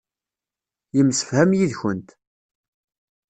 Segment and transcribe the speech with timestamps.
[0.95, 2.09] Yemsefham yid-kent.